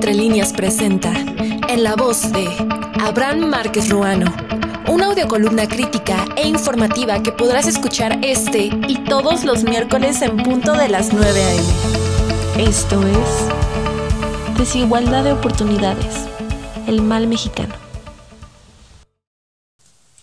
[0.00, 1.12] Entre líneas presenta,
[1.68, 2.48] en la voz de
[3.02, 4.32] Abraham Márquez Ruano,
[4.88, 10.72] una audiocolumna crítica e informativa que podrás escuchar este y todos los miércoles en punto
[10.72, 12.66] de las 9 a.m.
[12.66, 16.24] Esto es Desigualdad de Oportunidades,
[16.86, 17.89] el mal mexicano.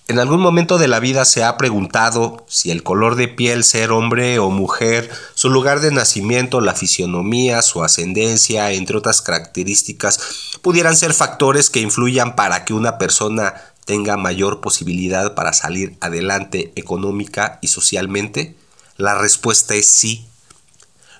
[0.10, 3.92] ¿En algún momento de la vida se ha preguntado si el color de piel, ser
[3.92, 10.96] hombre o mujer, su lugar de nacimiento, la fisionomía, su ascendencia, entre otras características, pudieran
[10.96, 17.60] ser factores que influyan para que una persona tenga mayor posibilidad para salir adelante económica
[17.62, 18.56] y socialmente?
[18.96, 20.26] La respuesta es sí.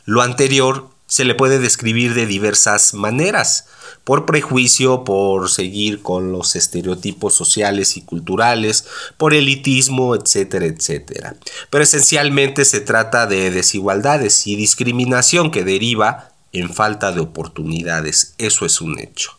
[0.06, 3.66] Lo anterior se le puede describir de diversas maneras,
[4.04, 8.86] por prejuicio, por seguir con los estereotipos sociales y culturales,
[9.18, 11.36] por elitismo, etcétera, etcétera.
[11.70, 18.34] Pero esencialmente se trata de desigualdades y discriminación que deriva en falta de oportunidades.
[18.38, 19.32] Eso es un hecho.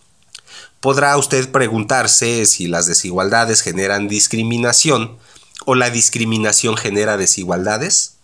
[0.80, 5.16] Podrá usted preguntarse si las desigualdades generan discriminación
[5.64, 8.17] o la discriminación genera desigualdades.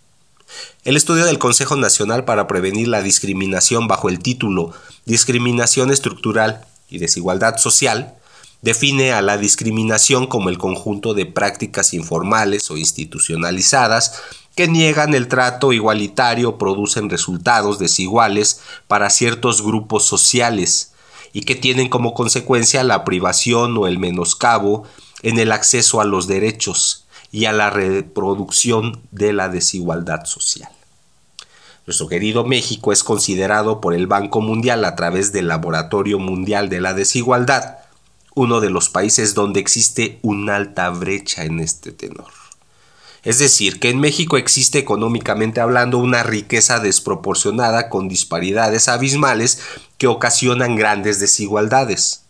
[0.83, 4.73] El estudio del Consejo Nacional para Prevenir la Discriminación bajo el título
[5.05, 8.15] Discriminación Estructural y Desigualdad Social
[8.61, 14.21] define a la discriminación como el conjunto de prácticas informales o institucionalizadas
[14.55, 20.93] que niegan el trato igualitario o producen resultados desiguales para ciertos grupos sociales
[21.33, 24.83] y que tienen como consecuencia la privación o el menoscabo
[25.21, 30.69] en el acceso a los derechos, y a la reproducción de la desigualdad social.
[31.85, 36.81] Nuestro querido México es considerado por el Banco Mundial a través del Laboratorio Mundial de
[36.81, 37.77] la Desigualdad,
[38.33, 42.31] uno de los países donde existe una alta brecha en este tenor.
[43.23, 49.59] Es decir, que en México existe económicamente hablando una riqueza desproporcionada con disparidades abismales
[49.97, 52.23] que ocasionan grandes desigualdades.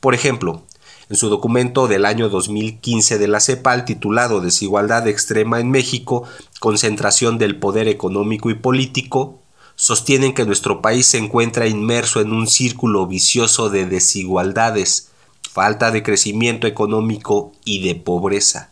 [0.00, 0.64] Por ejemplo,
[1.12, 6.26] en su documento del año 2015 de la CEPAL titulado Desigualdad extrema en México,
[6.58, 9.38] concentración del poder económico y político,
[9.76, 15.10] sostienen que nuestro país se encuentra inmerso en un círculo vicioso de desigualdades,
[15.42, 18.70] falta de crecimiento económico y de pobreza,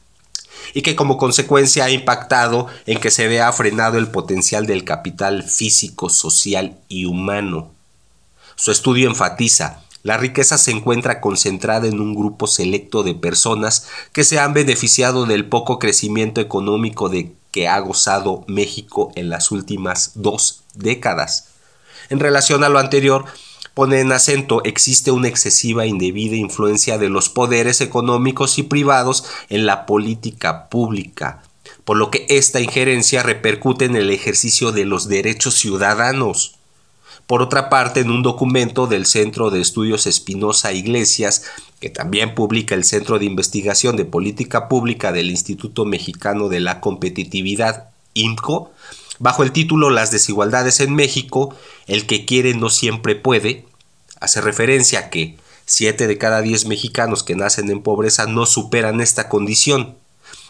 [0.72, 5.42] y que como consecuencia ha impactado en que se vea frenado el potencial del capital
[5.42, 7.70] físico, social y humano.
[8.56, 14.24] Su estudio enfatiza la riqueza se encuentra concentrada en un grupo selecto de personas que
[14.24, 20.12] se han beneficiado del poco crecimiento económico de que ha gozado México en las últimas
[20.14, 21.48] dos décadas.
[22.08, 23.26] En relación a lo anterior,
[23.74, 29.24] pone en acento existe una excesiva e indebida influencia de los poderes económicos y privados
[29.48, 31.42] en la política pública,
[31.84, 36.59] por lo que esta injerencia repercute en el ejercicio de los derechos ciudadanos.
[37.30, 41.44] Por otra parte, en un documento del Centro de Estudios Espinosa Iglesias,
[41.78, 46.80] que también publica el Centro de Investigación de Política Pública del Instituto Mexicano de la
[46.80, 48.72] Competitividad, IMCO,
[49.20, 51.54] bajo el título Las desigualdades en México,
[51.86, 53.64] el que quiere no siempre puede,
[54.18, 59.00] hace referencia a que 7 de cada 10 mexicanos que nacen en pobreza no superan
[59.00, 59.94] esta condición,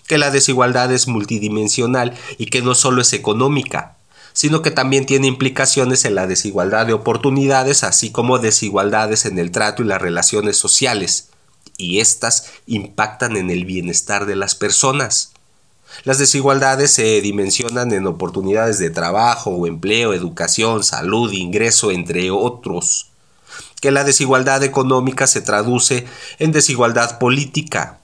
[0.06, 3.98] que la desigualdad es multidimensional y que no solo es económica,
[4.32, 9.50] sino que también tiene implicaciones en la desigualdad de oportunidades, así como desigualdades en el
[9.50, 11.28] trato y las relaciones sociales,
[11.76, 15.32] y éstas impactan en el bienestar de las personas.
[16.04, 23.08] Las desigualdades se dimensionan en oportunidades de trabajo o empleo, educación, salud, ingreso, entre otros.
[23.80, 26.06] Que la desigualdad económica se traduce
[26.38, 27.99] en desigualdad política,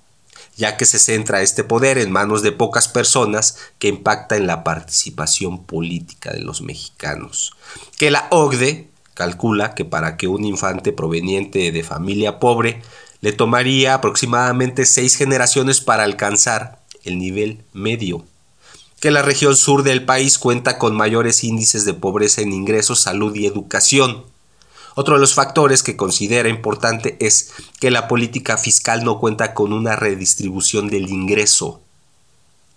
[0.57, 4.65] ya que se centra este poder en manos de pocas personas que impacta en la
[4.65, 7.53] participación política de los mexicanos.
[7.99, 12.83] Que la OCDE calcula que para que un infante proveniente de familia pobre
[13.21, 18.25] le tomaría aproximadamente seis generaciones para alcanzar el nivel medio.
[19.01, 23.35] Que la región sur del país cuenta con mayores índices de pobreza en ingresos, salud
[23.35, 24.25] y educación
[24.99, 29.75] otro de los factores que considera importante es que la política fiscal no cuenta con
[29.75, 31.83] una redistribución del ingreso.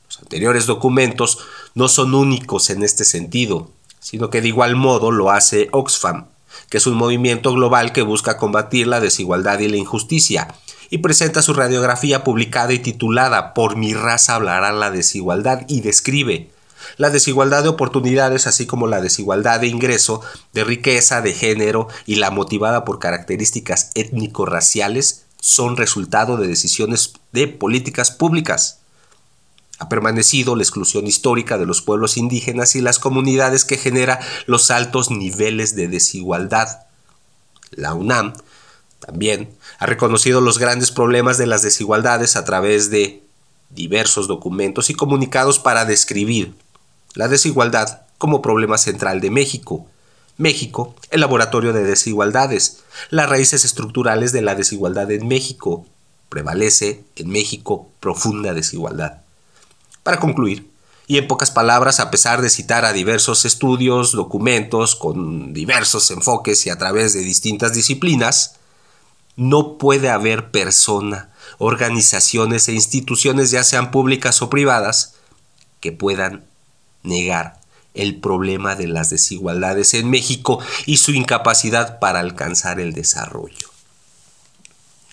[0.05, 1.37] Los anteriores documentos
[1.75, 3.71] no son únicos en este sentido,
[4.01, 6.25] sino que de igual modo lo hace Oxfam,
[6.69, 10.53] que es un movimiento global que busca combatir la desigualdad y la injusticia,
[10.89, 16.51] y presenta su radiografía publicada y titulada Por mi raza hablará la desigualdad y describe
[16.97, 20.21] la desigualdad de oportunidades, así como la desigualdad de ingreso,
[20.53, 27.47] de riqueza, de género y la motivada por características étnico-raciales, son resultado de decisiones de
[27.47, 28.79] políticas públicas.
[29.79, 34.71] Ha permanecido la exclusión histórica de los pueblos indígenas y las comunidades que genera los
[34.71, 36.87] altos niveles de desigualdad.
[37.71, 38.33] La UNAM
[38.99, 43.23] también ha reconocido los grandes problemas de las desigualdades a través de
[43.69, 46.53] diversos documentos y comunicados para describir
[47.13, 49.87] la desigualdad como problema central de México.
[50.37, 52.79] México, el laboratorio de desigualdades,
[53.09, 55.85] las raíces estructurales de la desigualdad en México.
[56.29, 59.21] Prevalece en México profunda desigualdad.
[60.03, 60.69] Para concluir,
[61.07, 66.67] y en pocas palabras, a pesar de citar a diversos estudios, documentos con diversos enfoques
[66.67, 68.57] y a través de distintas disciplinas,
[69.35, 75.15] no puede haber persona, organizaciones e instituciones, ya sean públicas o privadas,
[75.79, 76.45] que puedan
[77.03, 77.59] negar
[77.93, 83.69] el problema de las desigualdades en México y su incapacidad para alcanzar el desarrollo.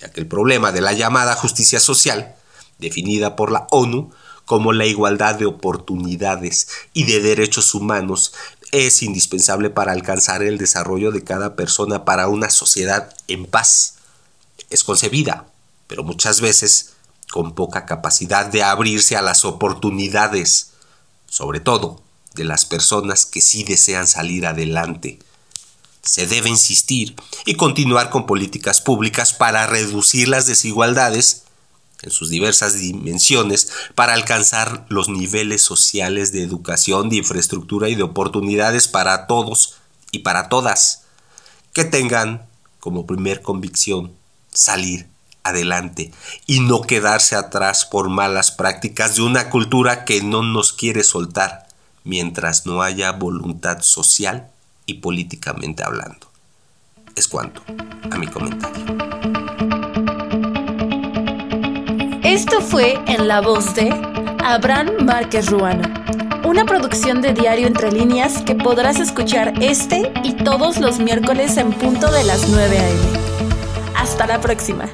[0.00, 2.34] Ya que el problema de la llamada justicia social,
[2.78, 4.10] definida por la ONU
[4.44, 8.32] como la igualdad de oportunidades y de derechos humanos,
[8.72, 13.94] es indispensable para alcanzar el desarrollo de cada persona para una sociedad en paz.
[14.70, 15.46] Es concebida,
[15.86, 16.92] pero muchas veces
[17.32, 20.72] con poca capacidad de abrirse a las oportunidades
[21.26, 22.02] sobre todo
[22.34, 25.19] de las personas que sí desean salir adelante.
[26.02, 31.43] Se debe insistir y continuar con políticas públicas para reducir las desigualdades
[32.02, 38.02] en sus diversas dimensiones para alcanzar los niveles sociales de educación, de infraestructura y de
[38.02, 39.76] oportunidades para todos
[40.12, 41.02] y para todas,
[41.73, 42.46] que tengan
[42.81, 44.12] como primer convicción
[44.52, 45.08] salir
[45.48, 46.12] adelante
[46.46, 51.66] y no quedarse atrás por malas prácticas de una cultura que no nos quiere soltar
[52.04, 54.48] mientras no haya voluntad social
[54.87, 56.31] y políticamente hablando.
[57.14, 57.62] Es cuanto
[58.10, 58.84] a mi comentario.
[62.22, 63.90] Esto fue en la voz de
[64.44, 65.88] Abraham Márquez Ruano,
[66.44, 71.72] una producción de Diario Entre Líneas que podrás escuchar este y todos los miércoles en
[71.72, 73.00] punto de las 9 a.m.
[73.96, 74.88] Hasta la próxima.